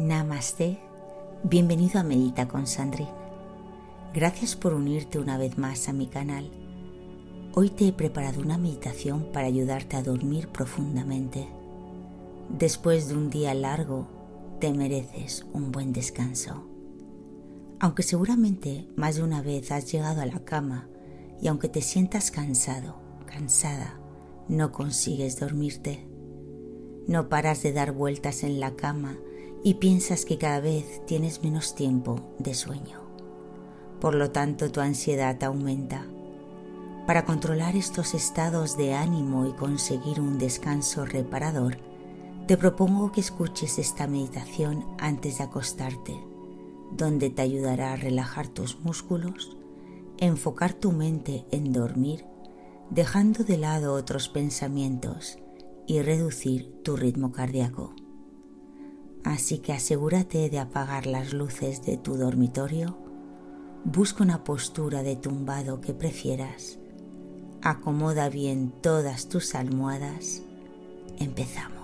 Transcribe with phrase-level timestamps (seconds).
[0.00, 0.78] Namaste,
[1.42, 3.10] bienvenido a Medita con Sandrine.
[4.14, 6.50] Gracias por unirte una vez más a mi canal.
[7.52, 11.50] Hoy te he preparado una meditación para ayudarte a dormir profundamente.
[12.48, 14.08] Después de un día largo,
[14.58, 16.64] te mereces un buen descanso.
[17.78, 20.88] Aunque seguramente más de una vez has llegado a la cama
[21.42, 22.96] y aunque te sientas cansado,
[23.26, 24.00] cansada,
[24.48, 26.06] no consigues dormirte.
[27.06, 29.18] No paras de dar vueltas en la cama
[29.62, 33.00] y piensas que cada vez tienes menos tiempo de sueño.
[34.00, 36.06] Por lo tanto, tu ansiedad aumenta.
[37.06, 41.76] Para controlar estos estados de ánimo y conseguir un descanso reparador,
[42.46, 46.16] te propongo que escuches esta meditación antes de acostarte,
[46.92, 49.56] donde te ayudará a relajar tus músculos,
[50.18, 52.24] enfocar tu mente en dormir,
[52.90, 55.38] dejando de lado otros pensamientos
[55.86, 57.94] y reducir tu ritmo cardíaco.
[59.24, 62.96] Así que asegúrate de apagar las luces de tu dormitorio,
[63.84, 66.78] busca una postura de tumbado que prefieras,
[67.62, 70.42] acomoda bien todas tus almohadas,
[71.18, 71.79] empezamos.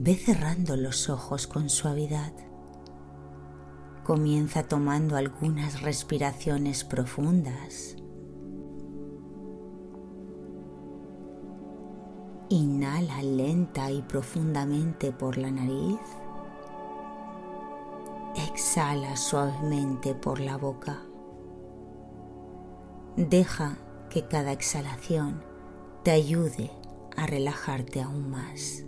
[0.00, 2.32] Ve cerrando los ojos con suavidad.
[4.04, 7.96] Comienza tomando algunas respiraciones profundas.
[12.48, 15.98] Inhala lenta y profundamente por la nariz.
[18.52, 21.02] Exhala suavemente por la boca.
[23.16, 23.78] Deja
[24.10, 25.42] que cada exhalación
[26.04, 26.70] te ayude
[27.16, 28.84] a relajarte aún más.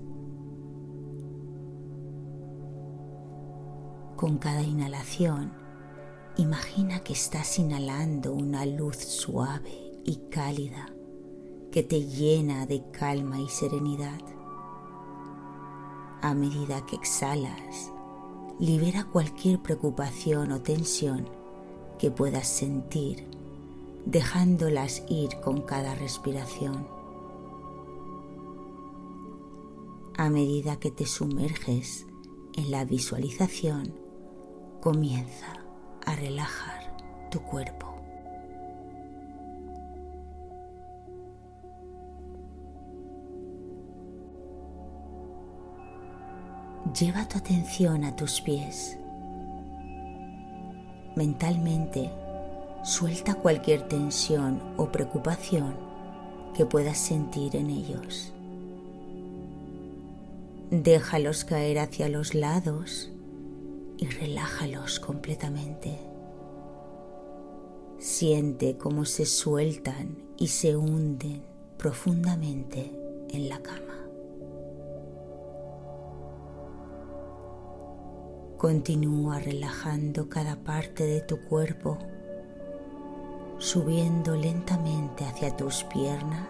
[4.21, 5.51] Con cada inhalación,
[6.37, 10.91] imagina que estás inhalando una luz suave y cálida
[11.73, 14.21] que te llena de calma y serenidad.
[16.21, 17.91] A medida que exhalas,
[18.59, 21.27] libera cualquier preocupación o tensión
[21.99, 23.27] que puedas sentir,
[24.05, 26.87] dejándolas ir con cada respiración.
[30.19, 32.05] A medida que te sumerges
[32.55, 34.00] en la visualización,
[34.81, 35.47] comienza
[36.07, 36.81] a relajar
[37.31, 37.87] tu cuerpo.
[46.99, 48.99] Lleva tu atención a tus pies.
[51.15, 52.11] Mentalmente,
[52.83, 55.77] suelta cualquier tensión o preocupación
[56.57, 58.33] que puedas sentir en ellos.
[60.71, 63.11] Déjalos caer hacia los lados
[64.01, 65.99] y relájalos completamente.
[67.99, 71.43] Siente cómo se sueltan y se hunden
[71.77, 72.91] profundamente
[73.29, 73.79] en la cama.
[78.57, 81.99] Continúa relajando cada parte de tu cuerpo,
[83.59, 86.49] subiendo lentamente hacia tus piernas,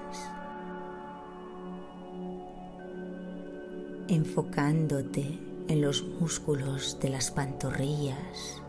[4.06, 8.60] enfocándote en los músculos de las pantorrillas,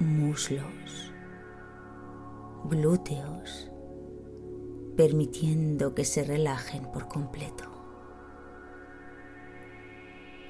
[0.00, 1.12] muslos,
[2.64, 3.70] glúteos,
[4.96, 7.64] permitiendo que se relajen por completo.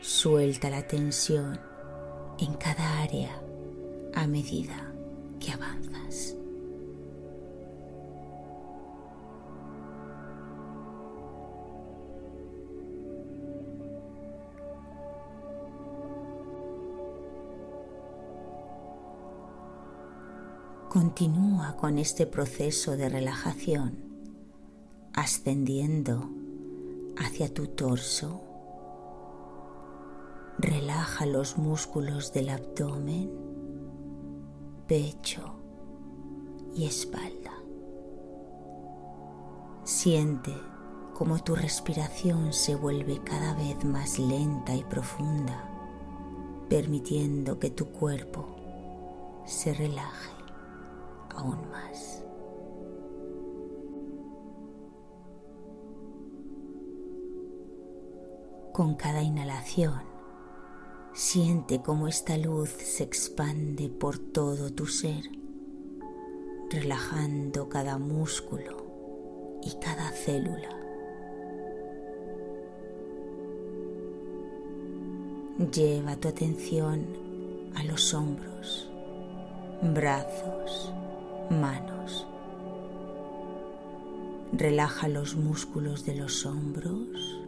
[0.00, 1.58] Suelta la tensión
[2.38, 3.42] en cada área
[4.14, 4.94] a medida
[5.40, 6.31] que avanzas.
[21.02, 23.98] Continúa con este proceso de relajación,
[25.12, 26.30] ascendiendo
[27.19, 28.40] hacia tu torso.
[30.58, 33.32] Relaja los músculos del abdomen,
[34.87, 35.56] pecho
[36.72, 37.50] y espalda.
[39.82, 40.54] Siente
[41.14, 45.69] cómo tu respiración se vuelve cada vez más lenta y profunda,
[46.69, 48.46] permitiendo que tu cuerpo
[49.46, 50.31] se relaje
[51.34, 52.23] aún más.
[58.73, 60.00] Con cada inhalación,
[61.12, 65.25] siente cómo esta luz se expande por todo tu ser,
[66.70, 68.87] relajando cada músculo
[69.62, 70.70] y cada célula.
[75.70, 77.06] Lleva tu atención
[77.75, 78.90] a los hombros,
[79.82, 80.93] brazos,
[81.50, 82.26] manos.
[84.52, 87.40] Relaja los músculos de los hombros,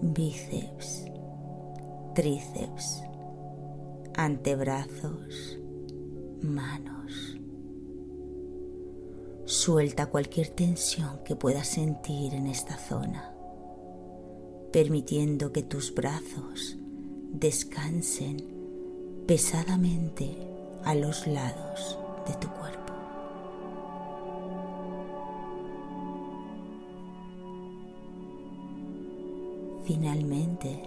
[0.00, 1.06] bíceps,
[2.14, 3.02] tríceps,
[4.14, 5.58] antebrazos,
[6.40, 7.36] manos.
[9.44, 13.34] Suelta cualquier tensión que puedas sentir en esta zona,
[14.72, 16.76] permitiendo que tus brazos
[17.32, 18.58] descansen
[19.26, 20.36] pesadamente
[20.84, 21.98] a los lados
[22.28, 22.92] de tu cuerpo.
[29.84, 30.82] Finalmente,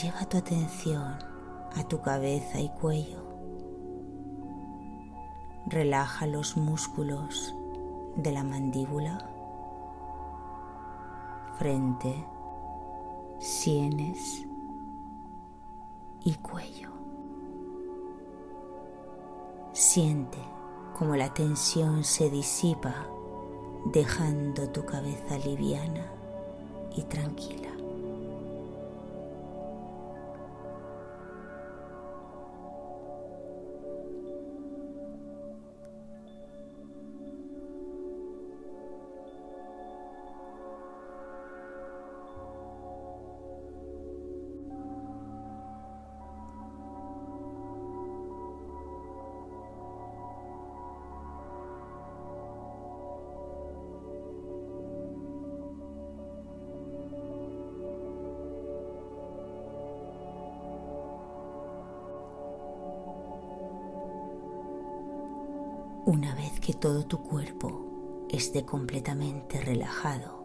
[0.00, 1.16] lleva tu atención
[1.74, 3.24] a tu cabeza y cuello.
[5.66, 7.54] Relaja los músculos
[8.16, 9.18] de la mandíbula,
[11.58, 12.14] frente,
[13.38, 14.46] sienes
[16.22, 16.93] y cuello.
[19.94, 20.38] Siente
[20.98, 23.06] como la tensión se disipa
[23.84, 26.10] dejando tu cabeza liviana
[26.96, 27.73] y tranquila.
[66.14, 70.44] Una vez que todo tu cuerpo esté completamente relajado,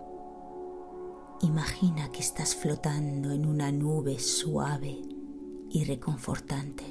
[1.41, 4.99] imagina que estás flotando en una nube suave
[5.69, 6.85] y reconfortante.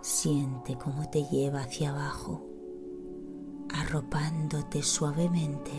[0.00, 2.44] Siente cómo te lleva hacia abajo,
[3.72, 5.70] arropándote suavemente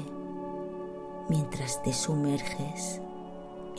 [1.28, 3.01] mientras te sumerges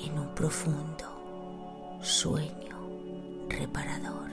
[0.04, 2.81] en un profundo sueño
[3.52, 4.30] reparador.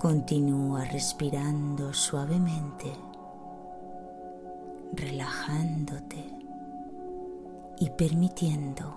[0.00, 2.92] Continúa respirando suavemente,
[4.92, 6.24] relajándote
[7.78, 8.94] y permitiendo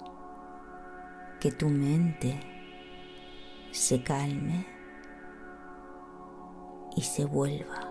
[1.40, 2.40] que tu mente
[3.72, 4.66] se calme
[6.96, 7.85] y se vuelva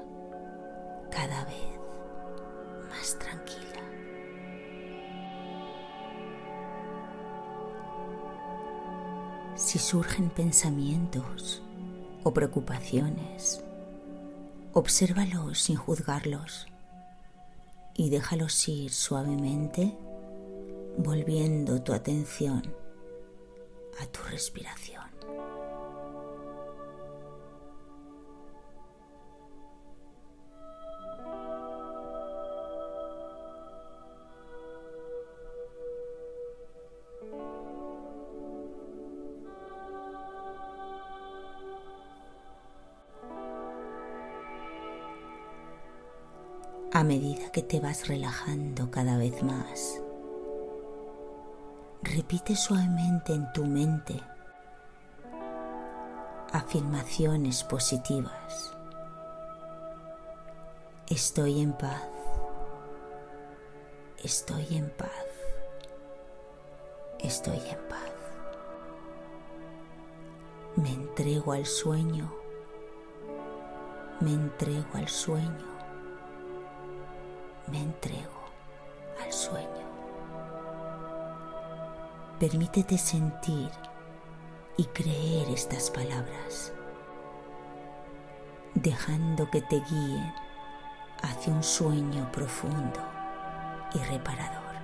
[9.84, 11.62] surgen pensamientos
[12.22, 13.62] o preocupaciones,
[14.72, 16.66] obsérvalos sin juzgarlos
[17.94, 19.94] y déjalos ir suavemente,
[20.96, 22.62] volviendo tu atención
[24.00, 25.03] a tu respiración.
[46.94, 50.00] A medida que te vas relajando cada vez más.
[52.02, 54.14] Repite suavemente en tu mente
[56.52, 58.76] afirmaciones positivas.
[61.08, 62.00] Estoy en paz.
[64.22, 65.10] Estoy en paz.
[67.18, 68.12] Estoy en paz.
[70.76, 72.32] Me entrego al sueño.
[74.20, 75.73] Me entrego al sueño
[77.74, 78.40] me entrego
[79.24, 79.84] al sueño.
[82.38, 83.70] Permítete sentir
[84.76, 86.72] y creer estas palabras,
[88.74, 90.32] dejando que te guíen
[91.22, 93.00] hacia un sueño profundo
[93.92, 94.74] y reparador.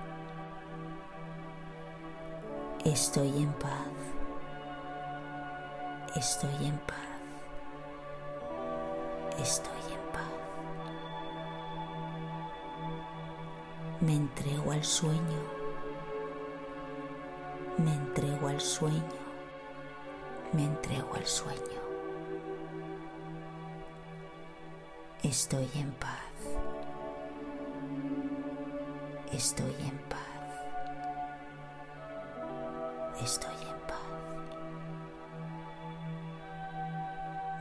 [2.83, 3.87] Estoy en paz.
[6.17, 6.97] Estoy en paz.
[9.39, 9.90] Estoy
[14.01, 15.43] Me entrego al sueño.
[17.77, 19.03] Me entrego al sueño.
[20.53, 21.81] Me entrego al sueño.
[25.21, 26.17] Estoy en paz.
[29.31, 30.19] Estoy en paz.
[33.21, 34.01] Estoy en paz.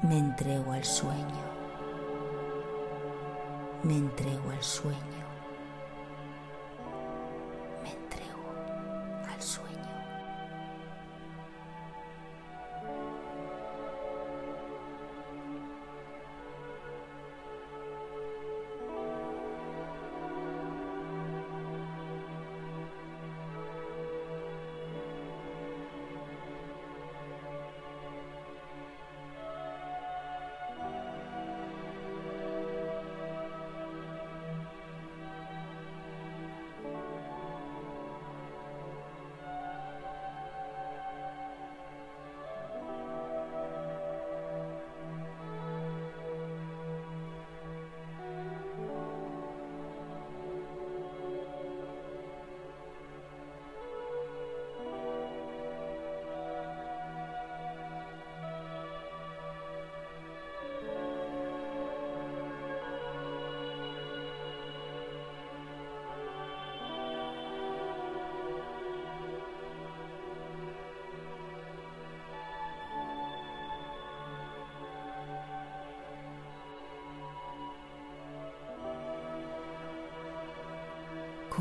[0.04, 1.44] Me entrego al sueño.
[3.82, 5.19] Me entrego al sueño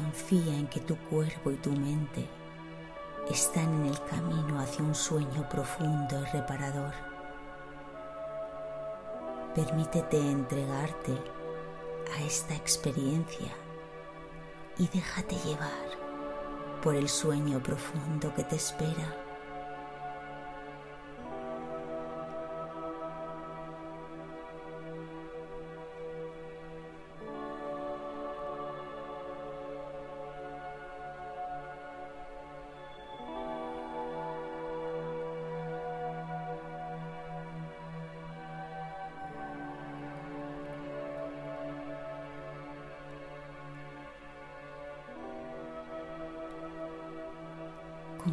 [0.01, 2.25] Confía en que tu cuerpo y tu mente
[3.29, 6.93] están en el camino hacia un sueño profundo y reparador.
[9.53, 11.11] Permítete entregarte
[12.17, 13.49] a esta experiencia
[14.77, 19.28] y déjate llevar por el sueño profundo que te espera.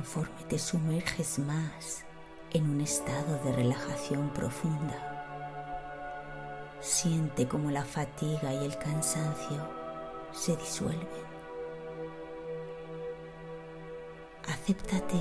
[0.06, 2.04] Conforme te sumerges más
[2.52, 5.02] en un estado de relajación profunda.
[6.80, 9.68] Siente como la fatiga y el cansancio
[10.30, 11.26] se disuelven.
[14.46, 15.18] Acéptate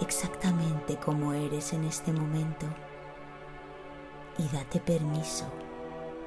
[0.00, 2.66] exactamente como eres en este momento
[4.36, 5.44] y date permiso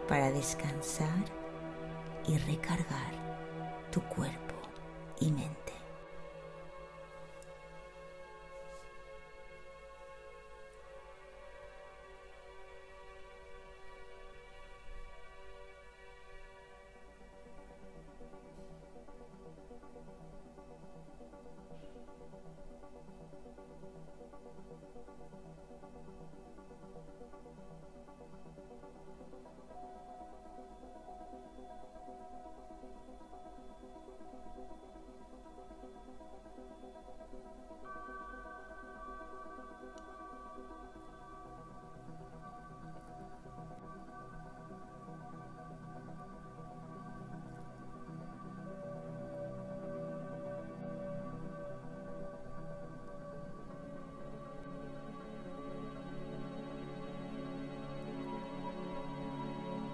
[0.08, 1.26] para descansar
[2.26, 3.12] y recargar
[3.92, 4.56] tu cuerpo
[5.20, 5.81] y mente.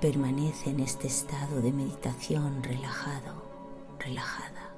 [0.08, 3.44] Permanece en este estado de meditación relajado,
[4.00, 4.72] relajada,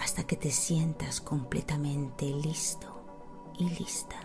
[0.00, 2.86] hasta que te sientas completamente listo
[3.58, 4.16] y lista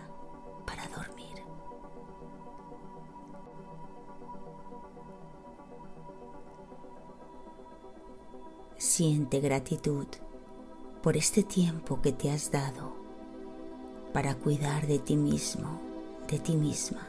[0.64, 1.44] para dormir.
[8.78, 10.06] Siente gratitud
[11.02, 12.94] por este tiempo que te has dado
[14.14, 15.78] para cuidar de ti mismo,
[16.26, 17.06] de ti misma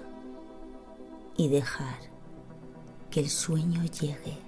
[1.38, 2.12] y dejar
[3.13, 4.39] que el sueño llegue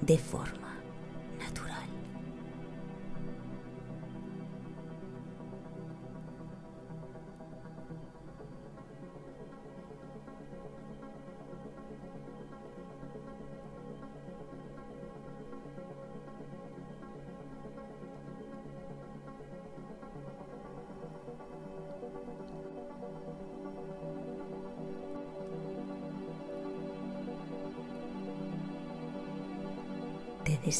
[0.00, 0.67] de forma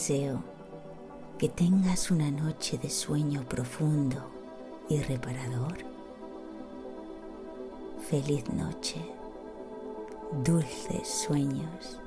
[0.08, 0.42] deseo
[1.38, 4.16] que tengas una noche de sueño profundo
[4.88, 5.76] y reparador.
[8.08, 9.04] Feliz noche,
[10.42, 12.00] dulces sueños.